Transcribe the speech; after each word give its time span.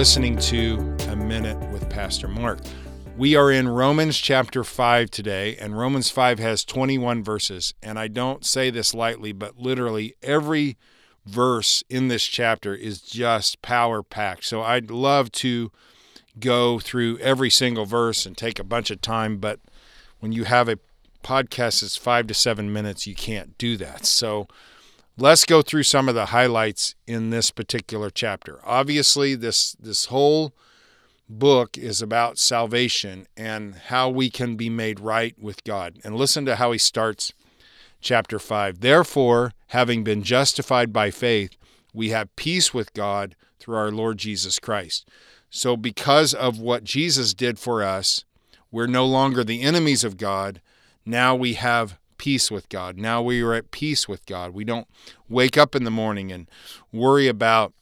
listening 0.00 0.38
to 0.38 0.78
A 1.10 1.14
Minute 1.14 1.58
with 1.70 1.90
Pastor 1.90 2.26
Mark. 2.26 2.60
We 3.18 3.36
are 3.36 3.52
in 3.52 3.68
Romans 3.68 4.16
chapter 4.16 4.64
5 4.64 5.10
today, 5.10 5.58
and 5.58 5.76
Romans 5.76 6.08
5 6.08 6.38
has 6.38 6.64
21 6.64 7.22
verses. 7.22 7.74
And 7.82 7.98
I 7.98 8.08
don't 8.08 8.42
say 8.42 8.70
this 8.70 8.94
lightly, 8.94 9.32
but 9.32 9.58
literally 9.58 10.14
every 10.22 10.78
verse 11.26 11.84
in 11.90 12.08
this 12.08 12.24
chapter 12.24 12.74
is 12.74 13.02
just 13.02 13.60
power 13.60 14.02
packed. 14.02 14.46
So 14.46 14.62
I'd 14.62 14.90
love 14.90 15.30
to 15.32 15.70
go 16.38 16.78
through 16.78 17.18
every 17.18 17.50
single 17.50 17.84
verse 17.84 18.24
and 18.24 18.38
take 18.38 18.58
a 18.58 18.64
bunch 18.64 18.90
of 18.90 19.02
time, 19.02 19.36
but 19.36 19.60
when 20.20 20.32
you 20.32 20.44
have 20.44 20.66
a 20.66 20.78
podcast 21.22 21.82
that's 21.82 21.98
five 21.98 22.26
to 22.28 22.32
seven 22.32 22.72
minutes, 22.72 23.06
you 23.06 23.14
can't 23.14 23.58
do 23.58 23.76
that. 23.76 24.06
So 24.06 24.48
let's 25.20 25.44
go 25.44 25.60
through 25.60 25.82
some 25.82 26.08
of 26.08 26.14
the 26.14 26.26
highlights 26.26 26.94
in 27.06 27.30
this 27.30 27.50
particular 27.50 28.10
chapter. 28.10 28.58
Obviously, 28.64 29.34
this 29.34 29.72
this 29.72 30.06
whole 30.06 30.54
book 31.28 31.78
is 31.78 32.02
about 32.02 32.38
salvation 32.38 33.26
and 33.36 33.74
how 33.74 34.08
we 34.08 34.30
can 34.30 34.56
be 34.56 34.68
made 34.68 34.98
right 34.98 35.36
with 35.38 35.62
God. 35.62 35.98
And 36.02 36.16
listen 36.16 36.44
to 36.46 36.56
how 36.56 36.72
he 36.72 36.78
starts 36.78 37.32
chapter 38.00 38.38
5. 38.38 38.80
Therefore, 38.80 39.52
having 39.68 40.02
been 40.02 40.22
justified 40.22 40.92
by 40.92 41.10
faith, 41.10 41.56
we 41.94 42.08
have 42.08 42.34
peace 42.34 42.74
with 42.74 42.92
God 42.94 43.36
through 43.60 43.76
our 43.76 43.92
Lord 43.92 44.18
Jesus 44.18 44.58
Christ. 44.58 45.08
So 45.50 45.76
because 45.76 46.34
of 46.34 46.58
what 46.58 46.82
Jesus 46.82 47.34
did 47.34 47.58
for 47.58 47.82
us, 47.82 48.24
we're 48.72 48.86
no 48.86 49.04
longer 49.04 49.44
the 49.44 49.62
enemies 49.62 50.02
of 50.02 50.16
God. 50.16 50.60
Now 51.04 51.36
we 51.36 51.54
have 51.54 51.98
peace 52.20 52.50
with 52.50 52.68
God. 52.68 52.98
Now 52.98 53.22
we 53.22 53.40
are 53.40 53.54
at 53.54 53.70
peace 53.70 54.06
with 54.06 54.26
God. 54.26 54.52
We 54.52 54.62
don't 54.62 54.86
wake 55.26 55.56
up 55.56 55.74
in 55.74 55.84
the 55.84 55.90
morning 55.90 56.30
and 56.30 56.50
worry 56.92 57.28
about, 57.28 57.72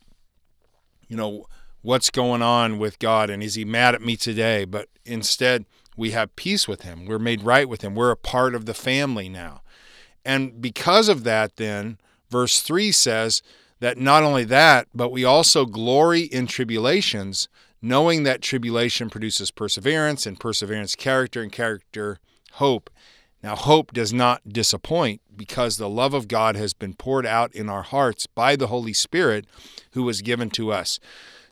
you 1.09 1.17
know, 1.17 1.47
what's 1.83 2.09
going 2.09 2.41
on 2.41 2.79
with 2.79 3.01
God 3.01 3.31
and 3.31 3.43
is 3.43 3.57
he 3.57 3.65
mad 3.65 3.97
at 3.97 4.01
me 4.01 4.17
today? 4.17 4.65
But 4.65 4.91
instead, 5.05 5.65
we 5.97 6.13
have 6.13 6.37
peace 6.37 6.69
with 6.69 6.83
him. 6.83 7.05
We're 7.05 7.19
made 7.19 7.43
right 7.43 7.69
with 7.69 7.83
him. 7.83 7.97
We're 7.97 8.13
a 8.13 8.17
part 8.17 8.55
of 8.55 8.65
the 8.65 8.75
family 8.75 9.29
now. 9.29 9.63
And 10.25 10.63
because 10.63 11.09
of 11.09 11.25
that, 11.25 11.57
then, 11.57 11.99
verse 12.31 12.61
3 12.61 12.93
says 12.93 13.43
that 13.81 13.99
not 13.99 14.23
only 14.23 14.45
that, 14.45 14.87
but 14.95 15.11
we 15.11 15.25
also 15.25 15.67
glory 15.67 16.21
in 16.21 16.47
tribulations, 16.47 17.49
knowing 17.83 18.23
that 18.23 18.41
tribulation 18.41 19.11
produces 19.11 19.51
perseverance, 19.51 20.27
and 20.27 20.39
perseverance, 20.39 20.95
character, 20.95 21.43
and 21.43 21.51
character, 21.51 22.21
hope. 22.53 22.89
Now, 23.43 23.55
hope 23.55 23.93
does 23.93 24.13
not 24.13 24.49
disappoint 24.49 25.21
because 25.37 25.77
the 25.77 25.89
love 25.89 26.13
of 26.13 26.29
God 26.29 26.57
has 26.57 26.75
been 26.75 26.95
poured 26.95 27.25
out 27.25 27.55
in 27.55 27.69
our 27.69 27.83
hearts 27.83 28.27
by 28.27 28.57
the 28.57 28.67
Holy 28.67 28.93
Spirit 28.93 29.47
who 29.93 30.03
was 30.03 30.23
given 30.23 30.51
to 30.51 30.73
us. 30.73 30.99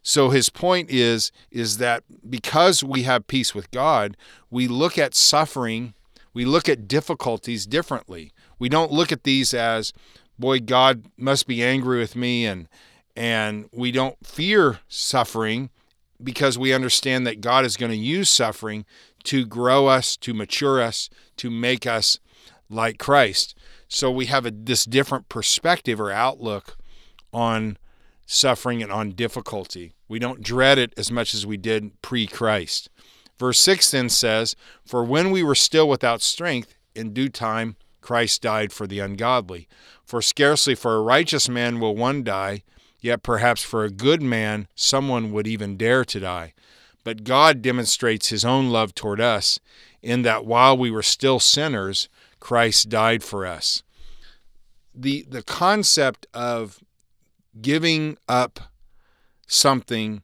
So 0.03 0.31
his 0.31 0.51
point 0.51 0.89
is 0.91 1.33
is 1.51 1.79
that 1.79 2.05
because 2.29 2.85
we 2.85 3.03
have 3.03 3.27
peace 3.27 3.55
with 3.55 3.71
God, 3.73 4.17
we 4.51 4.69
look 4.69 4.99
at 4.99 5.17
suffering, 5.17 5.95
we 6.33 6.45
look 6.45 6.69
at 6.69 6.87
difficulties 6.87 7.67
differently. 7.67 8.33
We 8.59 8.69
don't 8.69 8.93
look 8.93 9.11
at 9.11 9.25
these 9.25 9.53
as 9.53 9.93
boy 10.39 10.61
God 10.61 11.07
must 11.17 11.47
be 11.47 11.63
angry 11.63 11.99
with 11.99 12.15
me 12.15 12.47
and 12.47 12.69
and 13.17 13.69
we 13.73 13.91
don't 13.91 14.25
fear 14.25 14.81
suffering 14.87 15.71
because 16.23 16.59
we 16.59 16.73
understand 16.73 17.27
that 17.27 17.41
God 17.41 17.65
is 17.65 17.77
going 17.77 17.93
to 17.93 17.97
use 17.97 18.31
suffering 18.31 18.85
to 19.25 19.45
grow 19.45 19.87
us, 19.87 20.17
to 20.19 20.35
mature 20.35 20.81
us, 20.81 21.11
to 21.37 21.51
make 21.51 21.87
us 21.87 22.19
like 22.69 22.99
Christ. 22.99 23.57
So 23.89 24.11
we 24.11 24.27
have 24.27 24.47
a, 24.47 24.51
this 24.51 24.85
different 24.85 25.29
perspective 25.29 26.01
or 26.01 26.11
outlook 26.11 26.77
on 27.33 27.79
suffering 28.27 28.83
and 28.83 28.93
on 28.93 29.11
difficulty. 29.13 29.95
We 30.09 30.19
don't 30.19 30.43
dread 30.43 30.79
it 30.79 30.93
as 30.97 31.11
much 31.11 31.35
as 31.35 31.47
we 31.47 31.57
did 31.57 32.01
pre 32.03 32.27
Christ. 32.27 32.89
Verse 33.39 33.59
6 33.61 33.91
then 33.91 34.09
says, 34.09 34.57
For 34.85 35.05
when 35.05 35.31
we 35.31 35.43
were 35.43 35.55
still 35.55 35.89
without 35.89 36.23
strength, 36.23 36.75
in 36.95 37.13
due 37.13 37.29
time 37.29 37.77
Christ 38.01 38.43
died 38.43 38.73
for 38.73 38.87
the 38.87 39.01
ungodly. 39.01 39.69
For 40.05 40.23
scarcely 40.23 40.75
for 40.75 40.95
a 40.95 41.03
righteous 41.03 41.49
man 41.49 41.81
will 41.81 41.95
one 41.95 42.23
die, 42.23 42.63
yet 43.07 43.23
perhaps 43.23 43.63
for 43.63 43.85
a 43.85 43.91
good 43.91 44.21
man 44.21 44.69
someone 44.75 45.33
would 45.33 45.47
even 45.47 45.77
dare 45.77 46.05
to 46.05 46.21
die. 46.21 46.53
But 47.05 47.25
God 47.25 47.63
demonstrates 47.63 48.29
his 48.29 48.45
own 48.45 48.71
love 48.71 48.95
toward 48.95 49.21
us 49.21 49.61
in 50.03 50.23
that 50.23 50.45
while 50.45 50.77
we 50.77 50.91
were 50.91 51.05
still 51.05 51.39
sinners, 51.39 52.09
Christ 52.41 52.89
died 52.89 53.23
for 53.23 53.47
us. 53.47 53.85
The, 54.93 55.25
the 55.29 55.43
concept 55.43 56.27
of 56.35 56.81
giving 57.63 58.19
up 58.29 58.59
something 59.47 60.23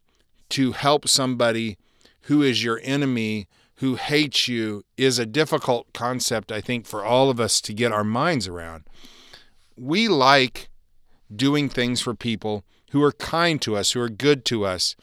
to 0.50 0.72
help 0.72 1.08
somebody 1.08 1.78
who 2.22 2.42
is 2.42 2.64
your 2.64 2.80
enemy, 2.82 3.46
who 3.76 3.94
hates 3.94 4.48
you, 4.48 4.84
is 4.96 5.18
a 5.18 5.26
difficult 5.26 5.92
concept, 5.92 6.50
I 6.50 6.60
think, 6.60 6.86
for 6.86 7.04
all 7.04 7.30
of 7.30 7.38
us 7.38 7.60
to 7.62 7.72
get 7.72 7.92
our 7.92 8.04
minds 8.04 8.48
around. 8.48 8.84
We 9.76 10.08
like 10.08 10.68
doing 11.34 11.68
things 11.68 12.00
for 12.00 12.14
people 12.14 12.64
who 12.92 13.02
are 13.02 13.12
kind 13.12 13.60
to 13.62 13.76
us, 13.76 13.92
who 13.92 14.00
are 14.00 14.08
good 14.08 14.44
to 14.46 14.64
us, 14.64 14.94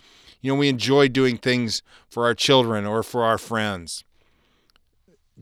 you 0.41 0.51
know, 0.51 0.59
we 0.59 0.69
enjoy 0.69 1.07
doing 1.07 1.37
things 1.37 1.81
for 2.07 2.25
our 2.25 2.33
children 2.33 2.85
or 2.85 3.03
for 3.03 3.23
our 3.23 3.37
friends. 3.37 4.03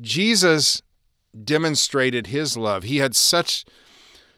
Jesus 0.02 0.82
demonstrated 1.44 2.28
his 2.28 2.58
love. 2.58 2.84
He 2.84 2.98
had 2.98 3.16
such 3.16 3.64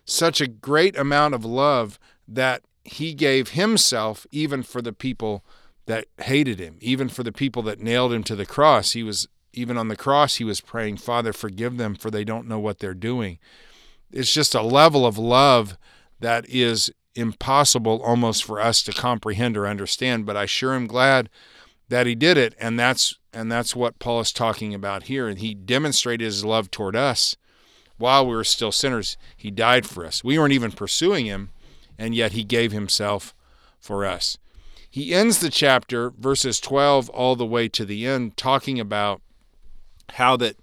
such 0.05 0.41
a 0.41 0.47
great 0.47 0.97
amount 0.97 1.35
of 1.35 1.45
love 1.45 1.99
that 2.27 2.63
he 2.83 3.13
gave 3.13 3.49
himself 3.49 4.25
even 4.31 4.63
for 4.63 4.81
the 4.81 4.91
people 4.91 5.45
that 5.85 6.05
hated 6.17 6.59
him, 6.59 6.77
even 6.81 7.09
for 7.09 7.21
the 7.21 7.31
people 7.31 7.61
that 7.61 7.79
nailed 7.79 8.11
him 8.11 8.23
to 8.23 8.35
the 8.35 8.45
cross. 8.45 8.93
He 8.93 9.03
was 9.03 9.27
even 9.53 9.77
on 9.77 9.87
the 9.87 9.95
cross 9.95 10.35
he 10.35 10.43
was 10.43 10.61
praying, 10.61 10.97
"Father, 10.97 11.31
forgive 11.31 11.77
them 11.77 11.93
for 11.93 12.09
they 12.09 12.23
don't 12.23 12.47
know 12.47 12.59
what 12.59 12.79
they're 12.79 12.93
doing." 12.95 13.37
It's 14.11 14.33
just 14.33 14.55
a 14.55 14.63
level 14.63 15.05
of 15.05 15.17
love 15.17 15.77
that 16.19 16.49
is 16.49 16.91
impossible 17.15 18.01
almost 18.03 18.43
for 18.43 18.59
us 18.59 18.83
to 18.83 18.93
comprehend 18.93 19.57
or 19.57 19.67
understand, 19.67 20.25
but 20.25 20.37
I 20.37 20.45
sure 20.45 20.73
am 20.73 20.87
glad 20.87 21.29
that 21.89 22.07
he 22.07 22.15
did 22.15 22.37
it 22.37 22.55
and 22.59 22.79
that's 22.79 23.15
and 23.33 23.51
that's 23.51 23.75
what 23.75 23.99
Paul 23.99 24.21
is 24.21 24.31
talking 24.31 24.73
about 24.73 25.03
here 25.03 25.27
and 25.27 25.39
he 25.39 25.53
demonstrated 25.53 26.25
his 26.25 26.45
love 26.45 26.71
toward 26.71 26.95
us 26.95 27.35
while 27.97 28.25
we 28.25 28.35
were 28.35 28.43
still 28.43 28.71
sinners. 28.71 29.17
He 29.35 29.51
died 29.51 29.85
for 29.85 30.05
us. 30.05 30.23
We 30.23 30.39
weren't 30.39 30.53
even 30.53 30.71
pursuing 30.71 31.25
him 31.25 31.49
and 31.97 32.15
yet 32.15 32.31
he 32.31 32.43
gave 32.43 32.71
himself 32.71 33.35
for 33.79 34.05
us. 34.05 34.37
He 34.89 35.13
ends 35.13 35.39
the 35.39 35.49
chapter 35.49 36.09
verses 36.11 36.59
12 36.59 37.09
all 37.09 37.35
the 37.35 37.45
way 37.45 37.67
to 37.69 37.85
the 37.85 38.07
end 38.07 38.37
talking 38.37 38.79
about 38.79 39.21
how 40.13 40.37
that 40.37 40.55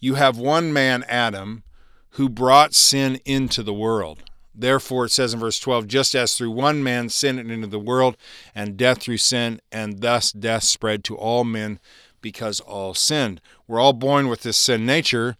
you 0.00 0.14
have 0.14 0.38
one 0.38 0.72
man 0.72 1.04
Adam 1.08 1.62
who 2.10 2.28
brought 2.28 2.74
sin 2.74 3.20
into 3.24 3.62
the 3.62 3.74
world. 3.74 4.22
Therefore, 4.60 5.04
it 5.04 5.12
says 5.12 5.32
in 5.32 5.38
verse 5.38 5.60
12, 5.60 5.86
just 5.86 6.16
as 6.16 6.34
through 6.34 6.50
one 6.50 6.82
man 6.82 7.08
sin 7.08 7.38
entered 7.38 7.52
into 7.52 7.68
the 7.68 7.78
world, 7.78 8.16
and 8.56 8.76
death 8.76 9.00
through 9.00 9.18
sin, 9.18 9.60
and 9.70 10.00
thus 10.00 10.32
death 10.32 10.64
spread 10.64 11.04
to 11.04 11.16
all 11.16 11.44
men 11.44 11.78
because 12.20 12.58
all 12.58 12.92
sinned. 12.92 13.40
We're 13.68 13.78
all 13.78 13.92
born 13.92 14.26
with 14.28 14.42
this 14.42 14.56
sin 14.56 14.84
nature 14.84 15.36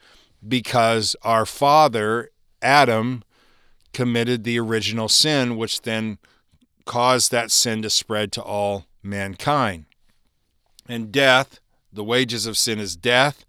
because 0.46 1.16
our 1.22 1.44
father, 1.44 2.30
Adam, 2.62 3.24
committed 3.92 4.44
the 4.44 4.60
original 4.60 5.08
sin, 5.08 5.56
which 5.56 5.82
then 5.82 6.18
caused 6.84 7.32
that 7.32 7.50
sin 7.50 7.82
to 7.82 7.90
spread 7.90 8.30
to 8.32 8.42
all 8.42 8.86
mankind. 9.02 9.86
And 10.88 11.10
death, 11.10 11.58
the 11.92 12.04
wages 12.04 12.46
of 12.46 12.56
sin 12.56 12.78
is 12.78 12.94
death, 12.94 13.44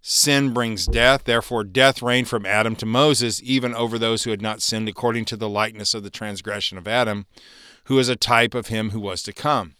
Sin 0.00 0.52
brings 0.52 0.86
death. 0.86 1.24
Therefore, 1.24 1.64
death 1.64 2.02
reigned 2.02 2.28
from 2.28 2.46
Adam 2.46 2.76
to 2.76 2.86
Moses, 2.86 3.42
even 3.42 3.74
over 3.74 3.98
those 3.98 4.24
who 4.24 4.30
had 4.30 4.42
not 4.42 4.62
sinned 4.62 4.88
according 4.88 5.24
to 5.26 5.36
the 5.36 5.48
likeness 5.48 5.94
of 5.94 6.02
the 6.02 6.10
transgression 6.10 6.78
of 6.78 6.88
Adam, 6.88 7.26
who 7.84 7.98
is 7.98 8.08
a 8.08 8.16
type 8.16 8.54
of 8.54 8.68
him 8.68 8.90
who 8.90 9.00
was 9.00 9.22
to 9.24 9.32
come. 9.32 9.74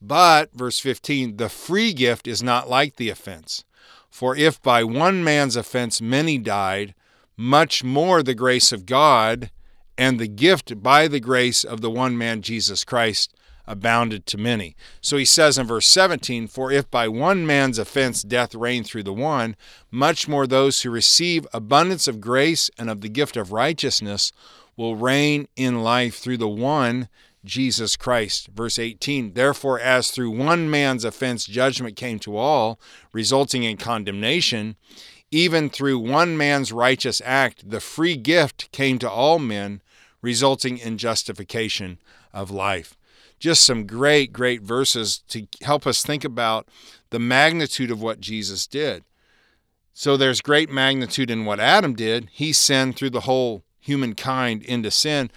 But, 0.00 0.52
verse 0.52 0.78
15, 0.78 1.36
the 1.36 1.48
free 1.48 1.92
gift 1.92 2.26
is 2.26 2.42
not 2.42 2.68
like 2.68 2.96
the 2.96 3.08
offense. 3.08 3.64
For 4.10 4.36
if 4.36 4.60
by 4.60 4.84
one 4.84 5.24
man's 5.24 5.56
offense 5.56 6.02
many 6.02 6.38
died, 6.38 6.94
much 7.36 7.82
more 7.82 8.22
the 8.22 8.34
grace 8.34 8.72
of 8.72 8.84
God 8.84 9.50
and 9.96 10.18
the 10.18 10.28
gift 10.28 10.82
by 10.82 11.08
the 11.08 11.20
grace 11.20 11.64
of 11.64 11.80
the 11.80 11.90
one 11.90 12.18
man 12.18 12.42
Jesus 12.42 12.84
Christ 12.84 13.34
abounded 13.66 14.26
to 14.26 14.38
many. 14.38 14.76
So 15.00 15.16
he 15.16 15.24
says 15.24 15.58
in 15.58 15.66
verse 15.66 15.86
17, 15.86 16.48
For 16.48 16.72
if 16.72 16.90
by 16.90 17.08
one 17.08 17.46
man's 17.46 17.78
offense 17.78 18.22
death 18.22 18.54
reigned 18.54 18.86
through 18.86 19.04
the 19.04 19.12
one, 19.12 19.56
much 19.90 20.28
more 20.28 20.46
those 20.46 20.82
who 20.82 20.90
receive 20.90 21.46
abundance 21.52 22.08
of 22.08 22.20
grace 22.20 22.70
and 22.78 22.90
of 22.90 23.00
the 23.00 23.08
gift 23.08 23.36
of 23.36 23.52
righteousness 23.52 24.32
will 24.76 24.96
reign 24.96 25.48
in 25.56 25.82
life 25.82 26.16
through 26.16 26.38
the 26.38 26.48
one, 26.48 27.08
Jesus 27.44 27.96
Christ. 27.96 28.48
Verse 28.48 28.78
18, 28.78 29.34
Therefore, 29.34 29.78
as 29.80 30.10
through 30.10 30.30
one 30.30 30.70
man's 30.70 31.04
offense 31.04 31.44
judgment 31.44 31.96
came 31.96 32.18
to 32.20 32.36
all, 32.36 32.80
resulting 33.12 33.64
in 33.64 33.76
condemnation, 33.76 34.76
even 35.30 35.70
through 35.70 35.98
one 35.98 36.36
man's 36.36 36.72
righteous 36.72 37.22
act, 37.24 37.68
the 37.68 37.80
free 37.80 38.16
gift 38.16 38.70
came 38.70 38.98
to 38.98 39.10
all 39.10 39.38
men, 39.38 39.80
resulting 40.20 40.78
in 40.78 40.98
justification 40.98 41.98
of 42.32 42.50
life. 42.50 42.96
Just 43.42 43.64
some 43.64 43.88
great, 43.88 44.32
great 44.32 44.62
verses 44.62 45.18
to 45.30 45.48
help 45.62 45.84
us 45.84 46.04
think 46.04 46.22
about 46.22 46.68
the 47.10 47.18
magnitude 47.18 47.90
of 47.90 48.00
what 48.00 48.20
Jesus 48.20 48.68
did. 48.68 49.02
So 49.92 50.16
there's 50.16 50.40
great 50.40 50.70
magnitude 50.70 51.28
in 51.28 51.44
what 51.44 51.58
Adam 51.58 51.94
did. 51.94 52.28
He 52.30 52.52
sinned 52.52 52.94
threw 52.94 53.10
the 53.10 53.22
whole 53.22 53.64
humankind 53.80 54.62
into 54.62 54.92
sin. 54.92 55.28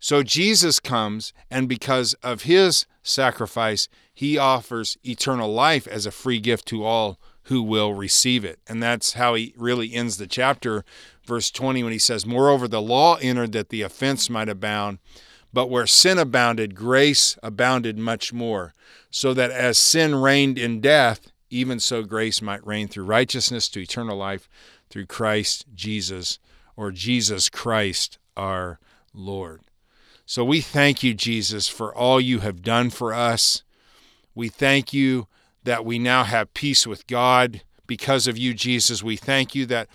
So 0.00 0.22
Jesus 0.22 0.80
comes, 0.80 1.34
and 1.50 1.68
because 1.68 2.14
of 2.22 2.44
his 2.44 2.86
sacrifice, 3.02 3.88
he 4.14 4.38
offers 4.38 4.96
eternal 5.04 5.52
life 5.52 5.86
as 5.86 6.06
a 6.06 6.10
free 6.10 6.40
gift 6.40 6.64
to 6.68 6.82
all 6.82 7.20
who 7.48 7.62
will 7.62 7.92
receive 7.92 8.42
it. 8.42 8.58
And 8.66 8.82
that's 8.82 9.12
how 9.12 9.34
he 9.34 9.52
really 9.54 9.92
ends 9.92 10.16
the 10.16 10.26
chapter, 10.26 10.82
verse 11.26 11.50
20, 11.50 11.82
when 11.82 11.92
he 11.92 11.98
says, 11.98 12.24
Moreover, 12.24 12.66
the 12.66 12.80
law 12.80 13.16
entered 13.16 13.52
that 13.52 13.68
the 13.68 13.82
offense 13.82 14.30
might 14.30 14.48
abound, 14.48 14.98
but 15.54 15.70
where 15.70 15.86
sin 15.86 16.18
abounded, 16.18 16.74
grace 16.74 17.38
abounded 17.42 17.96
much 17.96 18.32
more, 18.32 18.74
so 19.08 19.32
that 19.32 19.52
as 19.52 19.78
sin 19.78 20.16
reigned 20.16 20.58
in 20.58 20.80
death, 20.80 21.30
even 21.48 21.78
so 21.78 22.02
grace 22.02 22.42
might 22.42 22.66
reign 22.66 22.88
through 22.88 23.04
righteousness 23.04 23.68
to 23.68 23.80
eternal 23.80 24.16
life 24.16 24.48
through 24.90 25.06
Christ 25.06 25.64
Jesus, 25.72 26.40
or 26.76 26.90
Jesus 26.90 27.48
Christ 27.48 28.18
our 28.36 28.80
Lord. 29.14 29.60
So 30.26 30.44
we 30.44 30.60
thank 30.60 31.04
you, 31.04 31.14
Jesus, 31.14 31.68
for 31.68 31.94
all 31.94 32.20
you 32.20 32.40
have 32.40 32.60
done 32.60 32.90
for 32.90 33.14
us. 33.14 33.62
We 34.34 34.48
thank 34.48 34.92
you 34.92 35.28
that 35.62 35.84
we 35.84 36.00
now 36.00 36.24
have 36.24 36.52
peace 36.52 36.84
with 36.84 37.06
God 37.06 37.62
because 37.86 38.26
of 38.26 38.36
you, 38.36 38.54
Jesus. 38.54 39.04
We 39.04 39.16
thank 39.16 39.54
you 39.54 39.66
that 39.66 39.88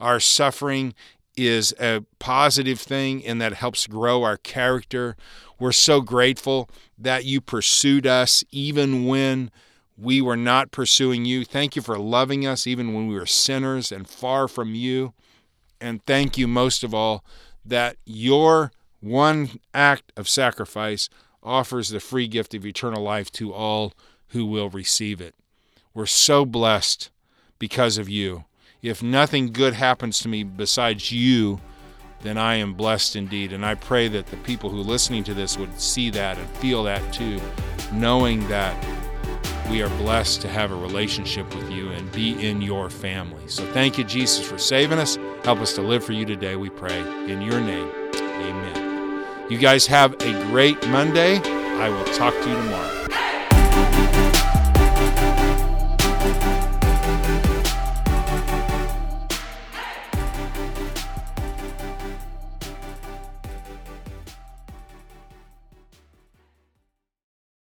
our 0.00 0.18
suffering 0.18 0.94
is 1.36 1.74
a 1.80 2.04
positive 2.18 2.80
thing 2.80 3.24
and 3.24 3.40
that 3.40 3.54
helps 3.54 3.86
grow 3.86 4.22
our 4.22 4.36
character. 4.36 5.16
We're 5.58 5.72
so 5.72 6.00
grateful 6.00 6.68
that 6.98 7.24
you 7.24 7.40
pursued 7.40 8.06
us 8.06 8.44
even 8.50 9.06
when 9.06 9.50
we 9.96 10.20
were 10.20 10.36
not 10.36 10.70
pursuing 10.70 11.24
you. 11.24 11.44
Thank 11.44 11.76
you 11.76 11.82
for 11.82 11.98
loving 11.98 12.46
us 12.46 12.66
even 12.66 12.94
when 12.94 13.06
we 13.06 13.14
were 13.14 13.26
sinners 13.26 13.92
and 13.92 14.08
far 14.08 14.48
from 14.48 14.74
you. 14.74 15.14
And 15.80 16.04
thank 16.04 16.38
you 16.38 16.48
most 16.48 16.82
of 16.82 16.94
all 16.94 17.24
that 17.64 17.96
your 18.04 18.72
one 19.00 19.60
act 19.72 20.12
of 20.16 20.28
sacrifice 20.28 21.08
offers 21.42 21.90
the 21.90 22.00
free 22.00 22.26
gift 22.26 22.54
of 22.54 22.64
eternal 22.64 23.02
life 23.02 23.30
to 23.32 23.52
all 23.52 23.92
who 24.28 24.46
will 24.46 24.70
receive 24.70 25.20
it. 25.20 25.34
We're 25.92 26.06
so 26.06 26.44
blessed 26.44 27.10
because 27.58 27.98
of 27.98 28.08
you. 28.08 28.44
If 28.84 29.02
nothing 29.02 29.50
good 29.50 29.72
happens 29.72 30.18
to 30.18 30.28
me 30.28 30.42
besides 30.42 31.10
you, 31.10 31.58
then 32.20 32.36
I 32.36 32.56
am 32.56 32.74
blessed 32.74 33.16
indeed. 33.16 33.54
And 33.54 33.64
I 33.64 33.76
pray 33.76 34.08
that 34.08 34.26
the 34.26 34.36
people 34.36 34.68
who 34.68 34.80
are 34.80 34.84
listening 34.84 35.24
to 35.24 35.32
this 35.32 35.56
would 35.56 35.80
see 35.80 36.10
that 36.10 36.36
and 36.36 36.46
feel 36.58 36.84
that 36.84 37.10
too, 37.10 37.40
knowing 37.94 38.46
that 38.48 38.76
we 39.70 39.82
are 39.82 39.88
blessed 39.96 40.42
to 40.42 40.48
have 40.48 40.70
a 40.70 40.76
relationship 40.76 41.46
with 41.54 41.70
you 41.70 41.92
and 41.92 42.12
be 42.12 42.46
in 42.46 42.60
your 42.60 42.90
family. 42.90 43.48
So 43.48 43.64
thank 43.72 43.96
you, 43.96 44.04
Jesus, 44.04 44.46
for 44.46 44.58
saving 44.58 44.98
us. 44.98 45.16
Help 45.44 45.60
us 45.60 45.74
to 45.76 45.80
live 45.80 46.04
for 46.04 46.12
you 46.12 46.26
today, 46.26 46.56
we 46.56 46.68
pray. 46.68 46.98
In 47.26 47.40
your 47.40 47.60
name, 47.62 47.90
amen. 48.14 49.24
You 49.48 49.56
guys 49.56 49.86
have 49.86 50.12
a 50.12 50.44
great 50.50 50.86
Monday. 50.88 51.38
I 51.38 51.88
will 51.88 52.04
talk 52.12 52.34
to 52.34 52.50
you 52.50 52.54
tomorrow. 52.54 53.03